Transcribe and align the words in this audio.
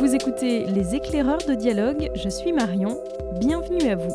Vous 0.00 0.14
écoutez 0.14 0.64
Les 0.64 0.94
éclaireurs 0.94 1.44
de 1.46 1.54
dialogue, 1.54 2.08
je 2.14 2.30
suis 2.30 2.54
Marion, 2.54 2.98
bienvenue 3.38 3.90
à 3.90 3.96
vous. 3.96 4.14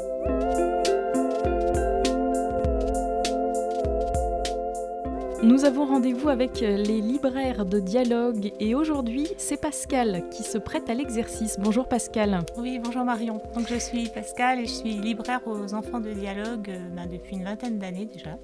Nous 5.43 5.63
avons 5.63 5.85
rendez-vous 5.85 6.29
avec 6.29 6.61
les 6.61 7.01
libraires 7.01 7.67
de 7.67 7.79
dialogue 7.79 8.51
et 8.59 8.73
aujourd'hui 8.73 9.27
c'est 9.37 9.61
Pascal 9.61 10.27
qui 10.31 10.41
se 10.41 10.57
prête 10.57 10.89
à 10.89 10.95
l'exercice. 10.95 11.57
Bonjour 11.59 11.87
Pascal. 11.87 12.39
Oui, 12.57 12.79
bonjour 12.83 13.03
Marion. 13.03 13.39
Donc 13.53 13.67
je 13.69 13.77
suis 13.77 14.09
Pascal 14.09 14.61
et 14.61 14.65
je 14.65 14.73
suis 14.73 14.93
libraire 14.93 15.41
aux 15.45 15.75
enfants 15.75 15.99
de 15.99 16.13
dialogue 16.13 16.71
euh, 16.71 16.79
ben, 16.95 17.05
depuis 17.05 17.35
une 17.35 17.43
vingtaine 17.43 17.77
d'années 17.77 18.09
déjà. 18.11 18.39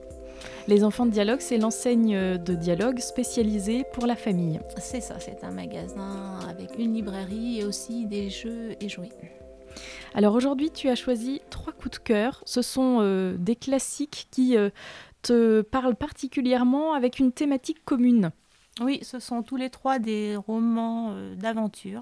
Les 0.67 0.83
enfants 0.83 1.05
de 1.05 1.11
dialogue, 1.11 1.39
c'est 1.39 1.57
l'enseigne 1.57 2.37
de 2.37 2.53
dialogue 2.53 2.99
spécialisée 2.99 3.83
pour 3.93 4.05
la 4.05 4.15
famille. 4.15 4.59
C'est 4.77 5.01
ça, 5.01 5.19
c'est 5.19 5.43
un 5.43 5.51
magasin 5.51 6.39
avec 6.49 6.77
une 6.77 6.93
librairie 6.93 7.59
et 7.59 7.65
aussi 7.65 8.05
des 8.05 8.29
jeux 8.29 8.75
et 8.79 8.89
jouets. 8.89 9.09
Alors 10.13 10.35
aujourd'hui, 10.35 10.71
tu 10.71 10.89
as 10.89 10.95
choisi 10.95 11.41
trois 11.49 11.73
coups 11.73 11.99
de 11.99 12.03
cœur. 12.03 12.43
Ce 12.45 12.61
sont 12.61 12.97
euh, 13.01 13.35
des 13.37 13.55
classiques 13.55 14.27
qui 14.31 14.57
euh, 14.57 14.69
te 15.21 15.61
parlent 15.61 15.95
particulièrement 15.95 16.93
avec 16.93 17.19
une 17.19 17.31
thématique 17.31 17.83
commune. 17.85 18.31
Oui, 18.81 18.99
ce 19.03 19.19
sont 19.19 19.43
tous 19.43 19.57
les 19.57 19.69
trois 19.69 19.99
des 19.99 20.35
romans 20.35 21.11
euh, 21.11 21.35
d'aventure. 21.35 22.01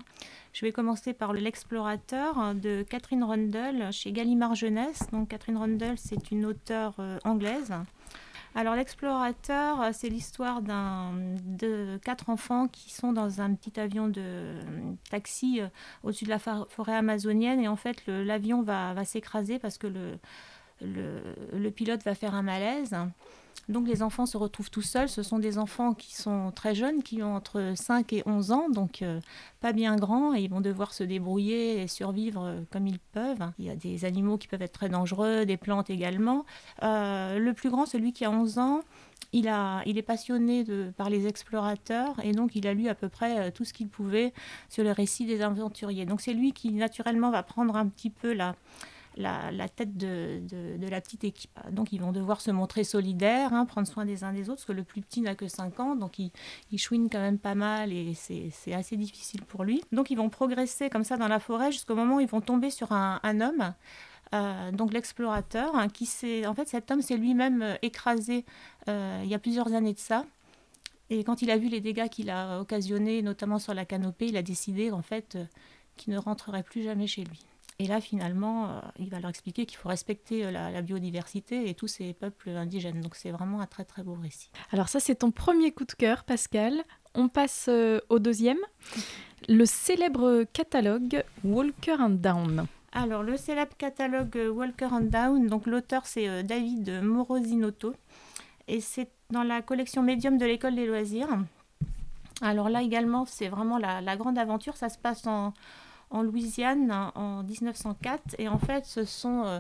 Je 0.54 0.66
vais 0.66 0.72
commencer 0.72 1.14
par 1.14 1.34
L'explorateur 1.34 2.56
de 2.56 2.82
Catherine 2.82 3.24
Rundle 3.24 3.92
chez 3.92 4.12
Gallimard 4.12 4.56
Jeunesse. 4.56 5.04
Donc 5.12 5.30
Catherine 5.30 5.58
Rundle, 5.58 5.96
c'est 5.98 6.32
une 6.32 6.46
auteure 6.46 6.96
anglaise 7.24 7.72
alors 8.56 8.76
l'explorateur, 8.76 9.82
euh, 9.82 9.90
c'est 9.94 10.10
l'histoire 10.10 10.62
de 10.62 11.98
quatre 11.98 12.30
enfants 12.30 12.68
qui 12.68 12.92
sont 12.92 13.14
dans 13.14 13.42
un 13.42 13.54
petit 13.54 13.80
avion 13.80 14.08
de 14.08 14.22
euh, 14.22 14.62
taxi 15.10 15.62
euh, 15.62 15.68
au-dessus 16.04 16.26
de 16.26 16.30
la 16.30 16.40
forêt 16.40 16.96
amazonienne 16.96 17.60
et 17.60 17.68
en 17.68 17.76
fait 17.76 18.06
l'avion 18.08 18.64
va, 18.64 19.06
s'écraser 19.06 19.60
parce 19.60 19.78
que 19.78 19.88
le, 20.82 21.70
pilote 21.70 22.04
va 22.04 22.16
faire 22.16 22.34
un 22.34 22.42
malaise. 22.42 22.96
Donc 23.68 23.88
les 23.88 24.02
enfants 24.02 24.26
se 24.26 24.38
retrouvent 24.38 24.72
tout 24.72 24.82
seuls. 24.82 25.10
Ce 25.10 25.24
sont 25.24 25.40
des 25.40 25.58
enfants 25.58 25.94
qui 25.94 26.16
sont 26.16 26.52
très 26.52 26.74
jeunes, 26.74 27.04
qui 27.04 27.22
ont 27.22 27.36
entre 27.36 27.74
5 27.76 28.14
et 28.14 28.24
11 28.26 28.52
ans, 28.52 28.70
donc 28.70 29.02
euh, 29.02 29.20
pas 29.60 29.74
bien 29.74 29.96
grands, 29.96 30.34
et 30.34 30.42
ils 30.42 30.50
vont 30.50 30.62
devoir 30.62 30.94
se 30.94 31.04
débrouiller 31.04 31.82
et 31.82 31.88
survivre 31.88 32.44
euh, 32.44 32.62
comme 32.72 32.88
ils 32.88 33.00
peuvent. 33.00 33.52
Il 33.60 33.66
y 33.66 33.70
a 33.70 33.76
des 33.76 34.06
animaux 34.06 34.38
qui 34.38 34.48
peuvent 34.48 34.62
être 34.62 34.74
très 34.74 34.90
dangereux, 34.90 35.46
des 35.46 35.58
plantes 35.58 35.90
également. 35.90 36.46
Euh, 36.84 37.38
le 37.38 37.54
plus 37.54 37.70
grand, 37.70 37.86
celui 37.86 38.14
qui 38.14 38.26
a 38.26 38.32
11 38.32 38.58
ans, 38.58 38.82
il, 39.34 39.48
a, 39.48 39.84
il 39.86 40.00
est 40.00 40.04
passionné 40.04 40.66
par 40.98 41.12
les 41.12 41.28
explorateurs 41.28 42.16
et 42.24 42.32
donc 42.32 42.56
il 42.56 42.66
a 42.66 42.74
lu 42.74 42.88
à 42.88 42.96
peu 42.96 43.10
près 43.10 43.52
tout 43.52 43.64
ce 43.64 43.74
qu'il 43.74 43.88
pouvait 43.88 44.34
sur 44.70 44.84
le 44.84 44.92
récit 44.92 45.26
des 45.26 45.42
aventuriers. 45.42 46.08
Donc 46.08 46.22
c'est 46.22 46.34
lui 46.34 46.52
qui 46.52 46.72
naturellement 46.72 47.30
va 47.30 47.44
prendre 47.44 47.76
un 47.76 47.88
petit 47.88 48.10
peu 48.10 48.34
la 48.34 48.56
la, 49.18 49.70
tête 49.70 49.98
de, 49.98 50.42
la 50.80 51.02
petite 51.02 51.24
équipe. 51.24 51.58
Donc 51.72 51.92
ils 51.92 52.00
vont 52.02 52.12
devoir 52.12 52.42
se 52.42 52.52
montrer 52.52 52.84
solidaires, 52.84 53.54
hein, 53.54 53.66
prendre 53.66 53.88
soin 53.88 54.06
des 54.06 54.24
uns 54.24 54.34
des 54.34 54.50
autres, 54.50 54.62
parce 54.62 54.66
que 54.66 54.72
le 54.72 54.84
plus 54.84 55.02
petit 55.02 55.22
n'a 55.22 55.36
que 55.36 55.48
5 55.48 55.80
ans, 55.80 55.96
donc 55.96 56.20
il, 56.20 56.32
il 56.72 56.78
chouine 56.78 57.10
quand 57.10 57.20
même 57.20 57.40
pas 57.40 57.56
mal 57.56 57.92
et 57.92 58.14
c'est 58.14 58.74
assez 58.74 58.98
difficile 58.98 59.44
pour 59.44 59.64
lui. 59.64 59.84
Donc 59.92 60.12
ils 60.12 60.16
vont 60.16 60.30
progresser 60.30 60.90
comme 60.90 61.04
ça 61.04 61.18
dans 61.18 61.28
la 61.28 61.40
forêt 61.40 61.72
jusqu'au 61.72 61.96
moment 61.96 62.18
où 62.18 62.20
ils 62.20 62.28
vont 62.28 62.42
tomber 62.42 62.70
sur 62.70 62.92
un, 62.92 63.20
homme. 63.42 63.74
Euh, 64.34 64.72
donc 64.72 64.94
l'explorateur, 64.94 65.76
hein, 65.76 65.90
qui 65.90 66.06
s'est, 66.06 66.46
en 66.46 66.54
fait, 66.54 66.68
cet 66.68 66.92
homme 66.92 67.02
s'est 67.02 67.18
lui-même 67.18 67.62
euh, 67.64 67.76
écrasé 67.82 68.46
euh, 68.88 69.22
il 69.24 69.30
y 69.30 69.34
a 69.34 69.40
plusieurs 69.40 69.74
années 69.74 69.94
de 69.94 70.00
ça. 70.00 70.26
Et 71.10 71.24
quand 71.24 71.42
il 71.42 71.50
a 71.50 71.58
vu 71.58 71.68
les 71.70 71.82
dégâts 71.82 72.08
qu'il 72.10 72.30
a 72.30 72.60
occasionnés, 72.60 73.24
notamment 73.24 73.58
sur 73.58 73.74
la 73.74 73.86
canopée, 73.86 74.28
il 74.28 74.38
a 74.38 74.44
décidé 74.44 74.92
en 74.92 75.02
fait 75.02 75.38
qu'il 75.98 76.14
ne 76.14 76.20
rentrerait 76.20 76.62
plus 76.62 76.84
jamais 76.84 77.08
chez 77.08 77.24
lui. 77.24 77.49
Et 77.82 77.88
là, 77.88 78.02
finalement, 78.02 78.66
euh, 78.66 78.80
il 79.00 79.10
va 79.10 79.22
leur 79.22 79.30
expliquer 79.30 79.66
qu'il 79.66 79.78
faut 79.78 79.88
respecter 79.88 80.46
euh, 80.46 80.52
la, 80.52 80.82
biodiversité 80.82 81.70
et 81.70 81.74
tous 81.74 81.88
ces 81.88 82.14
peuples 82.14 82.50
indigènes. 82.50 83.00
Donc 83.00 83.16
c'est 83.16 83.32
vraiment 83.32 83.62
un 83.62 83.68
très 83.68 83.86
très 83.86 84.04
beau 84.04 84.18
récit. 84.22 84.52
Alors 84.74 84.90
ça, 84.90 85.00
c'est 85.00 85.16
ton 85.16 85.32
premier 85.32 85.72
coup 85.72 85.86
de 85.86 85.94
cœur, 85.94 86.26
Pascal. 86.26 86.84
On 87.16 87.30
passe 87.30 87.68
euh, 87.70 88.02
au 88.10 88.20
deuxième. 88.20 88.58
Le 89.48 89.66
célèbre 89.66 90.44
catalogue 90.52 91.24
Walker 91.46 91.96
and 92.00 92.10
Down. 92.10 92.68
Alors 92.92 93.24
le 93.24 93.38
célèbre 93.38 93.78
catalogue 93.78 94.38
Walker 94.52 94.88
and 94.92 95.04
Down, 95.04 95.48
donc 95.48 95.66
l'auteur 95.66 96.06
c'est 96.06 96.44
David 96.44 97.02
Morosinotto 97.02 97.94
et 98.68 98.82
c'est 98.82 99.10
dans 99.30 99.44
la 99.44 99.62
collection 99.62 100.04
Médium 100.04 100.38
de 100.38 100.46
l'école 100.46 100.76
des 100.76 100.86
loisirs. 100.86 101.30
Alors 102.42 102.68
là 102.68 102.82
également 102.82 103.26
c'est 103.26 103.48
vraiment 103.48 103.78
la, 103.78 104.18
grande 104.18 104.38
aventure, 104.38 104.76
ça 104.76 104.90
se 104.90 104.98
passe 104.98 105.26
en, 105.26 105.54
en 106.12 106.24
Louisiane 106.24 106.92
en 107.16 107.44
1904. 107.44 108.36
Et 108.38 108.48
en 108.48 108.58
fait, 108.58 108.86
ce 108.86 109.06
sont 109.06 109.44
euh, 109.46 109.60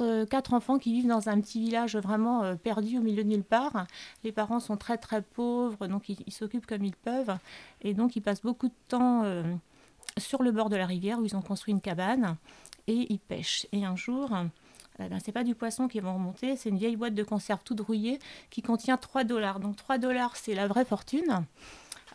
euh, 0.00 0.26
quatre, 0.26 0.54
enfants 0.54 0.78
qui 0.78 0.92
vivent 0.92 1.08
dans 1.08 1.28
un 1.28 1.40
petit 1.40 1.60
village 1.60 1.96
vraiment 1.96 2.42
euh, 2.42 2.54
perdu 2.54 2.98
au 2.98 3.02
milieu 3.02 3.24
de 3.24 3.28
nulle 3.28 3.44
part. 3.44 3.86
Les 4.22 4.32
parents 4.32 4.60
sont 4.60 4.76
très 4.76 4.98
très 4.98 5.22
pauvres, 5.22 5.86
donc 5.86 6.08
ils 6.08 6.32
s'occupent 6.32 6.66
comme 6.66 6.84
ils 6.84 6.96
peuvent. 6.96 7.36
Et 7.82 7.94
donc 7.94 8.16
ils 8.16 8.20
passent 8.20 8.42
beaucoup 8.42 8.68
de 8.68 8.74
temps 8.88 9.24
sur 10.18 10.42
le 10.42 10.52
bord 10.52 10.70
de 10.70 10.76
la 10.76 10.86
rivière 10.86 11.18
où 11.18 11.24
ils 11.24 11.36
ont 11.36 11.42
construit 11.42 11.72
une 11.72 11.80
cabane 11.80 12.36
et 12.86 13.06
ils 13.12 13.18
pêchent. 13.18 13.66
Et 13.72 13.84
un 13.84 13.96
jour... 13.96 14.30
ce 14.98 15.08
ben, 15.08 15.18
c'est 15.24 15.32
pas 15.32 15.44
du 15.44 15.54
poisson 15.54 15.88
qui 15.88 16.00
vont 16.00 16.14
remonter, 16.14 16.56
c'est 16.56 16.68
une 16.68 16.78
vieille 16.78 16.96
boîte 16.96 17.14
de 17.14 17.24
conserve 17.24 17.60
toute 17.64 17.80
rouillée 17.80 18.18
qui 18.50 18.62
contient 18.62 18.96
3 18.96 19.24
dollars. 19.24 19.60
Donc 19.60 19.76
3 19.76 19.98
dollars, 19.98 20.36
c'est 20.36 20.54
la 20.54 20.68
vraie 20.68 20.84
fortune. 20.84 21.44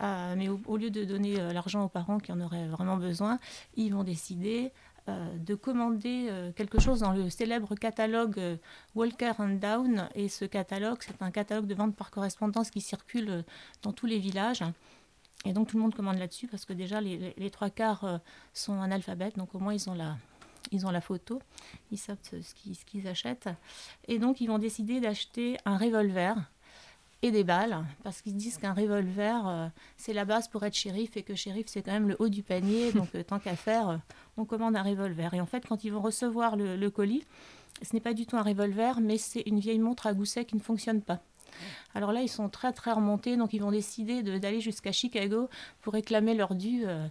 Euh, 0.02 0.36
mais 0.38 0.48
au, 0.50 0.78
lieu 0.78 0.90
de 0.90 1.04
donner 1.04 1.40
euh, 1.40 1.52
l'argent 1.52 1.84
aux 1.84 1.90
parents 1.90 2.20
qui 2.20 2.32
en 2.32 2.40
auraient 2.40 2.68
vraiment 2.68 2.98
besoin, 2.98 3.40
ils 3.76 3.94
vont 3.94 4.04
décider 4.04 4.72
euh, 5.10 5.38
de 5.38 5.56
commander 5.56 6.30
quelque 6.56 6.80
chose 6.80 7.02
dans 7.02 7.12
le 7.12 7.30
célèbre 7.30 7.76
catalogue 7.76 8.40
Walker 8.96 9.34
and 9.40 9.56
Down. 9.56 10.09
Et 10.16 10.30
ce 10.30 10.46
catalogue, 10.46 11.00
c'est 11.02 11.22
un 11.22 11.32
catalogue 11.32 11.68
de 11.68 11.76
vente 11.76 11.96
par 11.96 12.12
correspondance 12.12 12.70
qui 12.70 12.82
circule 12.82 13.44
dans 13.82 13.92
tous 13.92 14.06
les 14.06 14.20
villages. 14.20 14.64
Et 15.46 15.54
donc 15.54 15.70
tout 15.70 15.78
le 15.78 15.84
monde 15.84 15.96
commande 15.96 16.18
là-dessus 16.18 16.48
parce 16.48 16.66
que 16.66 16.74
déjà 16.74 17.00
les, 17.00 17.50
trois 17.50 17.70
quarts 17.70 18.20
sont 18.54 18.82
analphabètes, 18.82 19.38
donc 19.38 19.56
au 19.56 19.59
moins 19.59 19.74
ils 19.74 19.90
ont 19.90 19.94
la, 19.94 20.18
ils 20.72 20.86
ont 20.86 20.92
la 20.92 21.00
photo, 21.00 21.42
ils 21.92 21.98
savent 21.98 22.18
ce 22.22 22.86
qu'ils 22.86 23.08
achètent. 23.08 23.50
Et 24.09 24.20
donc 24.20 24.42
ils 24.42 24.48
vont 24.48 24.59
décider 24.59 25.00
d'acheter 25.00 25.58
un 25.64 25.78
revolver 25.78 26.36
et 27.22 27.31
des 27.31 27.44
balles, 27.44 27.85
parce 28.03 28.22
qu'ils 28.22 28.35
disent 28.35 28.57
qu'un 28.57 28.74
revolver, 28.74 29.47
euh, 29.47 29.68
c'est 29.97 30.13
la 30.13 30.25
base 30.25 30.47
pour 30.47 30.63
être 30.63 30.75
shérif, 30.75 31.18
et 31.18 31.24
que 31.24 31.35
shérif, 31.35 31.68
c'est 31.68 31.81
quand 31.81 31.91
même 31.91 32.07
le 32.07 32.16
haut 32.19 32.30
du 32.30 32.44
panier, 32.44 32.91
donc 32.94 33.09
euh, 33.16 33.24
tant 33.24 33.40
qu'à 33.40 33.56
faire, 33.56 33.90
euh, 33.90 33.97
on 34.38 34.46
commande 34.46 34.75
un 34.75 34.84
revolver. 34.84 35.34
Et 35.34 35.41
en 35.41 35.46
fait, 35.46 35.66
quand 35.68 35.84
ils 35.84 35.91
vont 35.91 36.02
recevoir 36.02 36.56
le, 36.56 36.75
le 36.78 36.90
colis, 36.90 37.24
ce 37.81 37.94
n'est 37.94 38.02
pas 38.02 38.13
du 38.13 38.25
tout 38.25 38.38
un 38.38 38.44
revolver, 38.44 39.00
mais 39.02 39.18
c'est 39.18 39.41
une 39.41 39.59
vieille 39.59 39.79
montre 39.79 40.08
à 40.08 40.13
gousset 40.13 40.46
qui 40.46 40.56
ne 40.56 40.62
fonctionne 40.62 41.02
pas. 41.02 41.22
Alors 41.96 42.12
là, 42.12 42.22
ils 42.22 42.30
sont 42.30 42.50
très 42.50 42.72
très 42.72 42.92
remontés, 42.92 43.38
donc 43.38 43.54
ils 43.54 43.62
vont 43.62 43.72
décider 43.72 44.22
d'aller 44.24 44.62
jusqu'à 44.62 44.92
Chicago 44.92 45.50
pour 45.82 45.94
réclamer 45.94 46.34
leur 46.34 46.56
dû 46.56 46.84
euh, 46.86 47.08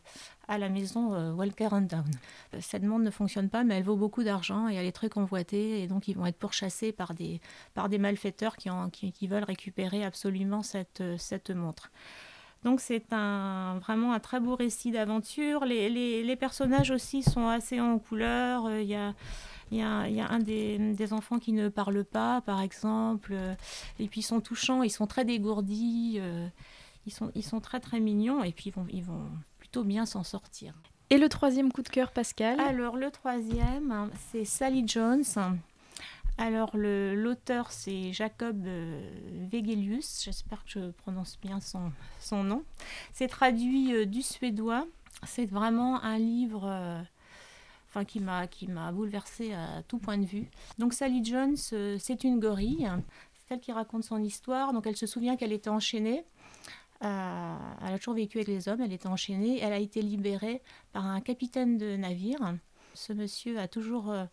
à 0.46 0.58
la 0.58 0.68
maison 0.68 1.14
euh, 1.14 1.32
Walker 1.32 1.68
and 1.72 1.82
Down. 1.82 2.10
Euh, 2.54 2.58
cette 2.60 2.82
montre 2.82 3.04
ne 3.04 3.10
fonctionne 3.10 3.48
pas, 3.48 3.64
mais 3.64 3.76
elle 3.76 3.84
vaut 3.84 3.96
beaucoup 3.96 4.22
d'argent 4.22 4.68
et 4.68 4.74
elle 4.74 4.86
est 4.86 4.92
très 4.92 5.08
convoitée, 5.08 5.82
et 5.82 5.86
donc 5.86 6.08
ils 6.08 6.16
vont 6.16 6.26
être 6.26 6.38
pourchassés 6.38 6.92
par 6.92 7.14
des, 7.14 7.40
par 7.74 7.88
des 7.88 7.98
malfaiteurs 7.98 8.56
qui, 8.56 8.70
qui, 9.12 9.26
veulent 9.26 9.44
récupérer 9.44 10.04
absolument 10.04 10.62
cette, 10.62 11.02
cette 11.18 11.50
montre. 11.50 11.90
Donc 12.64 12.80
c'est 12.80 13.12
un, 13.12 13.78
vraiment 13.78 14.12
un 14.12 14.20
très 14.20 14.40
beau 14.40 14.56
récit 14.56 14.90
d'aventure. 14.90 15.64
Les, 15.64 15.88
les, 15.88 16.24
les, 16.24 16.36
personnages 16.36 16.90
aussi 16.90 17.22
sont 17.22 17.46
assez 17.46 17.80
en 17.80 17.98
couleur. 17.98 18.68
Il 18.80 18.88
y 18.88 18.96
a 18.96 19.14
il 19.70 19.78
y 19.78 19.82
a, 19.82 20.30
un 20.30 20.38
des, 20.38 21.12
enfants 21.12 21.38
qui 21.38 21.52
ne 21.52 21.68
parle 21.68 22.04
pas, 22.04 22.40
par 22.40 22.60
exemple, 22.60 23.32
euh, 23.34 23.54
et 23.98 24.08
puis 24.08 24.20
ils 24.20 24.24
sont 24.24 24.40
touchants, 24.40 24.82
ils 24.82 24.90
sont 24.90 25.06
très 25.06 25.24
dégourdis, 25.24 26.18
euh, 26.20 26.48
ils, 27.06 27.12
sont, 27.12 27.30
ils 27.34 27.44
sont 27.44 27.60
très 27.60 27.80
très 27.80 28.00
mignons, 28.00 28.42
et 28.44 28.52
puis 28.52 28.70
ils 28.70 28.72
vont, 28.72 28.86
ils 28.90 29.04
vont 29.04 29.26
plutôt 29.58 29.84
bien 29.84 30.06
s'en 30.06 30.22
sortir. 30.22 30.74
Et 31.10 31.18
le 31.18 31.28
troisième 31.28 31.72
coup 31.72 31.82
de 31.82 31.88
cœur, 31.88 32.12
Pascal? 32.12 32.60
Alors 32.60 32.96
le 32.96 33.10
troisième, 33.10 34.10
c'est 34.30 34.44
Sally 34.44 34.84
Jones. 34.86 35.24
Alors 36.36 36.70
l'auteur, 36.74 37.72
c'est 37.72 38.12
Jacob 38.12 38.64
euh, 38.66 39.10
Vegelius, 39.50 40.22
j'espère 40.24 40.64
que 40.64 40.70
je 40.70 40.90
prononce 40.90 41.38
bien 41.40 41.60
son, 41.60 41.90
son 42.20 42.44
nom. 42.44 42.62
C'est 43.12 43.28
traduit 43.28 44.06
du 44.06 44.22
suédois. 44.22 44.86
C'est 45.26 45.46
vraiment 45.46 46.00
un 46.04 46.16
livre 46.16 47.02
enfin 47.88 48.04
qui 48.04 48.20
m'a 48.20 48.46
qui 48.46 48.66
m'a 48.66 48.92
bouleversée 48.92 49.52
à 49.52 49.82
tout 49.86 49.98
point 49.98 50.18
de 50.18 50.24
vue. 50.26 50.48
Donc 50.78 50.92
Sally 50.92 51.24
Jones, 51.24 51.56
euh, 51.72 51.96
c'est 51.98 52.24
une 52.24 52.38
gorille, 52.38 52.88
c'est 53.34 53.54
elle 53.54 53.60
qui 53.60 53.72
raconte 53.72 54.04
son 54.04 54.22
histoire. 54.22 54.72
Donc 54.72 54.86
elle 54.86 54.96
se 54.96 55.06
souvient 55.06 55.36
qu'elle 55.36 55.52
était 55.52 55.70
enchaînée. 55.70 56.24
Euh, 57.04 57.56
elle 57.86 57.94
a 57.94 57.98
toujours 57.98 58.14
vécu 58.14 58.38
avec 58.38 58.48
les 58.48 58.68
hommes, 58.68 58.80
elle 58.80 58.92
était 58.92 59.08
enchaînée. 59.08 59.60
Elle 59.60 59.72
a 59.72 59.78
été 59.78 60.02
libérée 60.02 60.62
par 60.92 61.06
un 61.06 61.20
capitaine 61.20 61.78
de 61.78 61.96
navire. 61.96 62.56
Ce 62.94 63.12
monsieur 63.12 63.58
a 63.58 63.68
toujours 63.68 64.10
euh, 64.10 64.24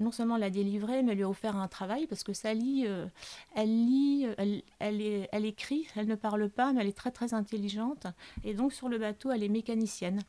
non 0.00 0.10
seulement 0.10 0.38
l'a 0.38 0.50
délivrée, 0.50 1.02
mais 1.02 1.14
lui 1.14 1.22
a 1.22 1.28
offert 1.28 1.56
un 1.56 1.68
travail 1.68 2.06
parce 2.06 2.24
que 2.24 2.32
Sally, 2.32 2.86
elle 3.54 3.68
lit, 3.68 4.26
elle, 4.38 4.62
elle, 4.78 5.28
elle, 5.30 5.44
écrit, 5.44 5.86
elle 5.94 6.06
ne 6.06 6.14
parle 6.14 6.48
pas, 6.48 6.72
mais 6.72 6.80
elle 6.80 6.88
est 6.88 6.96
très 6.96 7.10
très 7.10 7.34
intelligente. 7.34 8.06
Et 8.44 8.54
donc 8.54 8.72
sur 8.72 8.88
le 8.88 8.96
bateau, 8.96 9.30
elle 9.30 9.42
est 9.42 9.50
mécanicienne. 9.50 10.22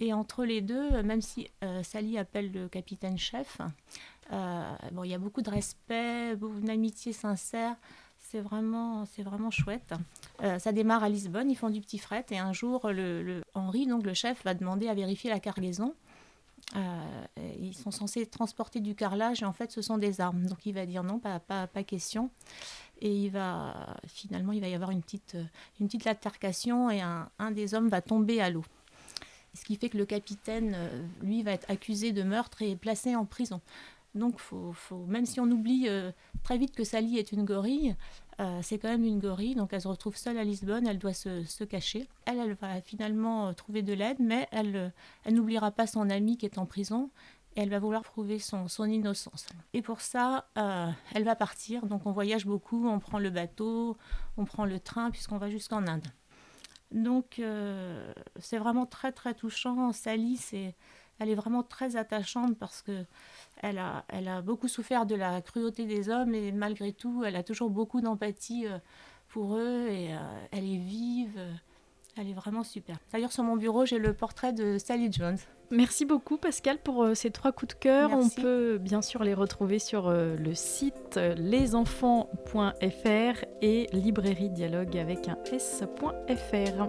Et 0.00 0.12
entre 0.14 0.44
les 0.44 0.62
deux, 0.62 1.02
même 1.02 1.20
si 1.20 1.48
Sally 1.82 2.16
appelle 2.16 2.50
le 2.52 2.68
capitaine 2.68 3.18
chef, 3.18 3.58
bon, 4.30 5.04
il 5.04 5.10
y 5.10 5.14
a 5.14 5.18
beaucoup 5.18 5.42
de 5.42 5.50
respect, 5.50 6.34
beaucoup 6.36 6.60
d'amitié 6.60 7.12
sincère. 7.12 7.76
C'est 8.18 8.40
vraiment, 8.40 9.04
c'est 9.06 9.22
vraiment 9.22 9.50
chouette. 9.50 9.92
ça 10.58 10.72
démarre 10.72 11.04
à 11.04 11.08
Lisbonne, 11.10 11.50
ils 11.50 11.56
font 11.56 11.68
du 11.68 11.80
petit 11.82 11.98
fret 11.98 12.24
et 12.30 12.38
un 12.38 12.52
jour, 12.54 12.90
le, 12.90 13.42
Henri, 13.54 13.86
donc 13.86 14.04
le 14.04 14.14
chef, 14.14 14.42
va 14.44 14.54
demander 14.54 14.88
à 14.88 14.94
vérifier 14.94 15.28
la 15.28 15.40
cargaison. 15.40 15.94
Euh, 16.76 17.26
ils 17.58 17.74
sont 17.74 17.90
censés 17.90 18.26
transporter 18.26 18.80
du 18.80 18.94
carrelage 18.94 19.42
et 19.42 19.44
en 19.44 19.52
fait 19.52 19.72
ce 19.72 19.82
sont 19.82 19.98
des 19.98 20.20
armes. 20.20 20.46
Donc 20.46 20.64
il 20.66 20.74
va 20.74 20.86
dire 20.86 21.02
non, 21.02 21.18
pas, 21.18 21.66
question. 21.84 22.30
Et 23.00 23.12
il 23.12 23.30
va 23.30 23.96
finalement 24.06 24.52
il 24.52 24.60
va 24.60 24.68
y 24.68 24.74
avoir 24.74 24.90
une 24.90 25.02
petite, 25.02 25.36
une 25.80 25.86
petite 25.86 26.06
altercation 26.06 26.90
et 26.90 27.00
un 27.00 27.50
des 27.50 27.74
hommes 27.74 27.88
va 27.88 28.00
tomber 28.00 28.40
à 28.40 28.50
l'eau. 28.50 28.64
Ce 29.54 29.64
qui 29.64 29.76
fait 29.76 29.88
que 29.88 29.98
le 29.98 30.06
capitaine, 30.06 30.74
euh, 30.76 31.06
lui, 31.22 31.42
va 31.42 31.52
être 31.52 31.68
accusé 31.70 32.12
de 32.12 32.22
meurtre 32.22 32.62
et 32.62 32.76
placé 32.76 33.16
en 33.16 33.24
prison. 33.24 33.60
Donc, 34.14 34.38
faut, 34.38 34.72
faut, 34.72 35.06
même 35.06 35.26
si 35.26 35.40
on 35.40 35.50
oublie 35.50 35.86
euh, 35.88 36.12
très 36.42 36.58
vite 36.58 36.74
que 36.74 36.84
Sally 36.84 37.18
est 37.18 37.32
une 37.32 37.44
gorille, 37.44 37.94
euh, 38.40 38.60
c'est 38.62 38.78
quand 38.78 38.88
même 38.88 39.04
une 39.04 39.20
gorille, 39.20 39.54
donc 39.54 39.72
elle 39.72 39.80
se 39.80 39.88
retrouve 39.88 40.16
seule 40.16 40.38
à 40.38 40.44
Lisbonne, 40.44 40.86
elle 40.86 40.98
doit 40.98 41.12
se, 41.12 41.64
cacher. 41.64 42.08
Elle, 42.24 42.38
elle 42.38 42.54
va 42.54 42.80
finalement 42.80 43.52
trouver 43.54 43.82
de 43.82 43.92
l'aide, 43.92 44.18
mais 44.18 44.48
elle, 44.50 44.92
elle 45.24 45.34
n'oubliera 45.34 45.70
pas 45.70 45.86
son 45.86 46.10
ami 46.10 46.36
qui 46.36 46.46
est 46.46 46.58
en 46.58 46.66
prison, 46.66 47.10
et 47.56 47.62
elle 47.62 47.70
va 47.70 47.78
vouloir 47.78 48.02
prouver 48.02 48.38
son, 48.38 48.66
son 48.66 48.84
innocence. 48.84 49.46
Et 49.74 49.82
pour 49.82 50.00
ça, 50.00 50.48
elle 50.56 51.24
va 51.24 51.36
partir, 51.36 51.86
donc 51.86 52.06
on 52.06 52.12
voyage 52.12 52.46
beaucoup, 52.46 52.88
on 52.88 52.98
prend 52.98 53.18
le 53.18 53.30
bateau, 53.30 53.96
on 54.36 54.44
prend 54.44 54.64
le 54.64 54.80
train, 54.80 55.10
puisqu'on 55.10 55.38
va 55.38 55.50
jusqu'en 55.50 55.86
Inde. 55.86 56.06
Donc 56.92 57.40
c'est 58.40 58.58
vraiment 58.58 58.86
très 58.86 59.12
très 59.12 59.34
touchant. 59.34 59.92
Sally, 59.92 60.38
elle 61.20 61.28
est 61.28 61.34
vraiment 61.34 61.62
très 61.62 61.96
attachante 61.96 62.58
parce 62.58 62.82
que 62.82 63.04
elle 63.58 63.78
a, 63.78 64.04
elle 64.08 64.26
a 64.26 64.40
beaucoup 64.40 64.68
souffert 64.68 65.06
de 65.06 65.14
la 65.14 65.42
cruauté 65.42 65.84
des 65.86 66.08
hommes 66.08 66.34
et 66.34 66.50
malgré 66.50 66.92
tout, 66.92 67.24
elle 67.24 67.36
a 67.36 67.42
toujours 67.42 67.70
beaucoup 67.70 68.00
d'empathie 68.00 68.66
euh, 68.66 68.78
pour 69.28 69.56
eux 69.56 69.86
et 69.88 70.14
euh, 70.14 70.18
elle 70.50 70.64
est 70.64 70.78
vive. 70.78 71.38
Euh, 72.20 72.22
elle 72.22 72.30
est 72.30 72.34
vraiment 72.34 72.64
super. 72.64 72.96
D'ailleurs, 73.12 73.32
sur 73.32 73.44
mon 73.44 73.56
bureau, 73.56 73.86
j'ai 73.86 73.98
le 73.98 74.12
portrait 74.12 74.52
de 74.52 74.78
Sally 74.78 75.12
Jones. 75.12 75.38
Merci 75.70 76.04
beaucoup 76.04 76.36
Pascal 76.36 76.78
pour 76.78 77.06
ces 77.14 77.30
trois 77.30 77.52
coups 77.52 77.76
de 77.76 77.80
cœur. 77.80 78.10
On 78.12 78.28
peut 78.28 78.78
bien 78.78 79.02
sûr 79.02 79.22
les 79.22 79.34
retrouver 79.34 79.78
sur 79.78 80.10
le 80.10 80.54
site 80.54 81.20
lesenfants.fr 81.36 83.44
et 83.62 83.86
librairie 83.92 84.50
dialogue 84.50 84.96
avec 84.96 85.28
un 85.28 85.38
s.fr. 85.44 86.88